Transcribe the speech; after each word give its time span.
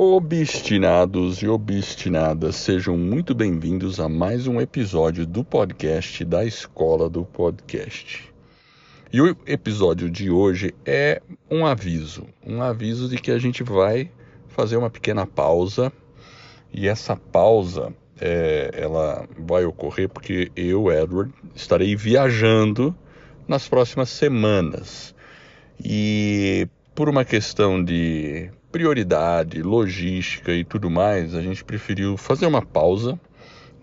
Obstinados 0.00 1.42
e 1.42 1.48
obstinadas, 1.48 2.54
sejam 2.54 2.96
muito 2.96 3.34
bem-vindos 3.34 3.98
a 3.98 4.08
mais 4.08 4.46
um 4.46 4.60
episódio 4.60 5.26
do 5.26 5.42
podcast 5.42 6.24
da 6.24 6.44
Escola 6.44 7.10
do 7.10 7.24
Podcast. 7.24 8.32
E 9.12 9.20
o 9.20 9.36
episódio 9.44 10.08
de 10.08 10.30
hoje 10.30 10.72
é 10.86 11.20
um 11.50 11.66
aviso, 11.66 12.28
um 12.46 12.62
aviso 12.62 13.08
de 13.08 13.16
que 13.18 13.32
a 13.32 13.40
gente 13.40 13.64
vai 13.64 14.08
fazer 14.46 14.76
uma 14.76 14.88
pequena 14.88 15.26
pausa 15.26 15.92
e 16.72 16.86
essa 16.86 17.16
pausa 17.16 17.92
é, 18.20 18.70
ela 18.74 19.28
vai 19.36 19.64
ocorrer 19.64 20.08
porque 20.08 20.52
eu, 20.54 20.92
Edward, 20.92 21.34
estarei 21.56 21.96
viajando 21.96 22.94
nas 23.48 23.66
próximas 23.66 24.10
semanas 24.10 25.12
e 25.84 26.68
por 26.98 27.08
uma 27.08 27.24
questão 27.24 27.80
de 27.80 28.50
prioridade, 28.72 29.62
logística 29.62 30.52
e 30.52 30.64
tudo 30.64 30.90
mais, 30.90 31.32
a 31.32 31.40
gente 31.40 31.62
preferiu 31.62 32.16
fazer 32.16 32.44
uma 32.44 32.60
pausa 32.60 33.16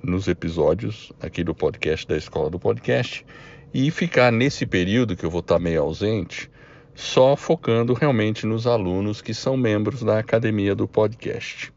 nos 0.04 0.28
episódios 0.28 1.14
aqui 1.22 1.42
do 1.42 1.56
podcast 1.56 2.06
da 2.06 2.18
Escola 2.18 2.50
do 2.50 2.60
Podcast 2.60 3.26
e 3.74 3.90
ficar 3.90 4.34
nesse 4.34 4.66
período 4.66 5.16
que 5.16 5.26
eu 5.26 5.30
vou 5.30 5.40
estar 5.40 5.58
meio 5.60 5.82
ausente, 5.82 6.52
só 6.94 7.38
focando 7.38 7.94
realmente 7.94 8.46
nos 8.46 8.68
alunos 8.68 9.22
que 9.22 9.34
são 9.34 9.56
membros 9.56 10.04
da 10.04 10.20
academia 10.20 10.76
do 10.76 10.86
podcast. 10.86 11.72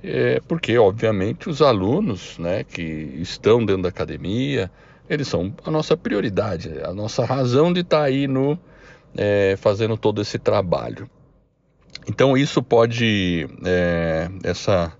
É 0.00 0.40
porque, 0.46 0.78
obviamente, 0.78 1.50
os 1.50 1.60
alunos 1.60 2.38
né, 2.38 2.62
que 2.62 2.82
estão 3.16 3.66
dentro 3.66 3.82
da 3.82 3.88
academia, 3.88 4.70
eles 5.10 5.26
são 5.26 5.52
a 5.66 5.72
nossa 5.72 5.96
prioridade, 5.96 6.70
a 6.84 6.94
nossa 6.94 7.24
razão 7.24 7.72
de 7.72 7.80
estar 7.80 8.04
aí 8.04 8.28
no, 8.28 8.56
é, 9.16 9.56
fazendo 9.58 9.96
todo 9.96 10.20
esse 10.20 10.38
trabalho. 10.38 11.08
Então 12.08 12.36
isso 12.36 12.62
pode, 12.62 13.46
é, 13.64 14.28
essa, 14.42 14.92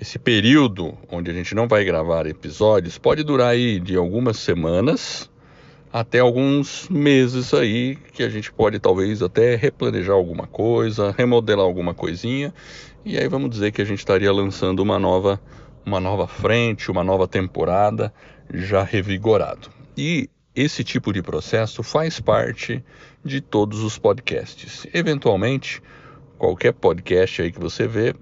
esse 0.00 0.18
período 0.18 0.96
onde 1.10 1.30
a 1.30 1.34
gente 1.34 1.54
não 1.54 1.66
vai 1.66 1.84
gravar 1.84 2.26
episódios, 2.26 2.98
pode 2.98 3.22
durar 3.22 3.48
aí 3.48 3.80
de 3.80 3.96
algumas 3.96 4.36
semanas 4.38 5.30
até 5.92 6.18
alguns 6.18 6.88
meses 6.90 7.54
aí 7.54 7.96
que 8.12 8.22
a 8.22 8.28
gente 8.28 8.52
pode 8.52 8.78
talvez 8.78 9.22
até 9.22 9.56
replanejar 9.56 10.14
alguma 10.14 10.46
coisa, 10.46 11.14
remodelar 11.16 11.64
alguma 11.64 11.94
coisinha 11.94 12.52
e 13.08 13.16
aí 13.16 13.28
vamos 13.28 13.50
dizer 13.50 13.70
que 13.70 13.80
a 13.80 13.84
gente 13.84 14.00
estaria 14.00 14.32
lançando 14.32 14.80
uma 14.80 14.98
nova, 14.98 15.40
uma 15.84 16.00
nova 16.00 16.26
frente, 16.26 16.90
uma 16.90 17.04
nova 17.04 17.28
temporada 17.28 18.12
já 18.52 18.82
revigorado. 18.82 19.70
E 19.96 20.28
esse 20.56 20.82
tipo 20.82 21.12
de 21.12 21.22
processo 21.22 21.82
faz 21.82 22.18
parte 22.18 22.82
de 23.22 23.42
todos 23.42 23.80
os 23.80 23.98
podcasts. 23.98 24.86
Eventualmente 24.94 25.82
qualquer 26.38 26.72
podcast 26.72 27.42
aí 27.42 27.52
que 27.52 27.60
você 27.60 27.86
vê, 27.86 28.14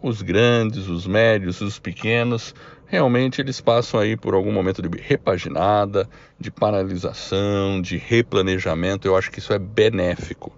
os 0.00 0.22
grandes, 0.22 0.86
os 0.86 1.04
médios, 1.04 1.60
os 1.60 1.80
pequenos, 1.80 2.54
realmente 2.86 3.40
eles 3.40 3.60
passam 3.60 3.98
aí 3.98 4.16
por 4.16 4.34
algum 4.34 4.52
momento 4.52 4.80
de 4.80 4.88
repaginada, 5.00 6.08
de 6.38 6.50
paralisação, 6.50 7.82
de 7.82 7.96
replanejamento. 7.96 9.08
Eu 9.08 9.16
acho 9.16 9.30
que 9.30 9.40
isso 9.40 9.52
é 9.52 9.58
benéfico. 9.58 10.56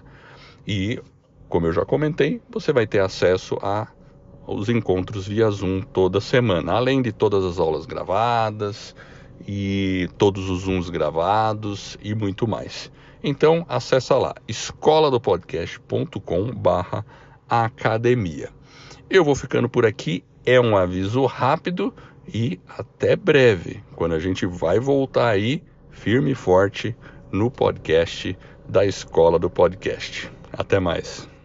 E, 0.67 1.01
como 1.49 1.67
eu 1.67 1.73
já 1.73 1.85
comentei, 1.85 2.41
você 2.51 2.73
vai 2.73 2.87
ter 2.87 3.01
acesso 3.01 3.59
a 3.63 3.89
os 4.47 4.71
encontros 4.71 5.29
via 5.29 5.51
Zoom 5.51 5.83
toda 5.83 6.23
semana, 6.23 6.73
além 6.73 7.03
de 7.03 7.13
todas 7.13 7.45
as 7.45 7.59
aulas 7.59 7.85
gravadas, 7.85 8.95
e 9.47 10.09
todos 10.17 10.49
os 10.51 10.63
Zooms 10.63 10.91
gravados 10.91 11.97
e 12.03 12.15
muito 12.15 12.47
mais. 12.47 12.91
Então 13.23 13.65
acessa 13.69 14.17
lá 14.17 14.35
escoladopodcast.com 14.47 16.53
barra 16.55 17.05
academia. 17.49 18.51
Eu 19.11 19.25
vou 19.25 19.35
ficando 19.35 19.69
por 19.69 19.85
aqui, 19.87 20.23
é 20.45 20.61
um 20.61 20.77
aviso 20.77 21.25
rápido 21.27 21.93
e 22.33 22.61
até 22.69 23.17
breve, 23.17 23.83
quando 23.97 24.15
a 24.15 24.21
gente 24.21 24.47
vai 24.47 24.79
voltar 24.79 25.29
aí 25.29 25.63
firme 25.91 26.33
e 26.33 26.35
forte 26.35 26.95
no 27.33 27.51
podcast 27.51 28.37
da 28.69 28.85
Escola 28.85 29.39
do 29.39 29.49
Podcast. 29.49 30.31
Até 30.53 30.79
mais. 30.79 31.38